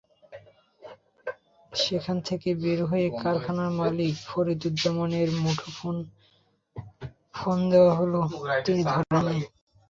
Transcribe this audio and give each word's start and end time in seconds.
সেখান 1.73 2.17
থেকে 2.27 2.49
বের 2.61 2.79
হয়ে 2.85 3.07
কারখানার 3.23 3.69
মালিক 3.79 4.13
ফরিদুজ্জামানের 4.27 5.29
মুঠোফোনে 5.43 6.03
ফোন 7.33 7.57
দেওয়া 7.71 7.93
হলে 7.99 8.19
তিনি 8.65 8.81
ধরেননি। 8.89 9.39